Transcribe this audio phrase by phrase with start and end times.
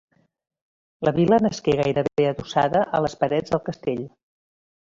[1.07, 4.05] La vila nasqué gairebé adossada a les parets del castell.